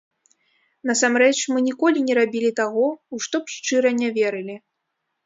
Насамрэч, 0.89 1.35
мы 1.53 1.59
ніколі 1.67 1.99
не 2.07 2.15
рабілі 2.19 2.51
таго, 2.61 2.87
у 3.17 3.21
што 3.27 3.43
б 3.45 3.55
шчыра 3.57 3.89
не 4.01 4.09
верылі. 4.17 4.57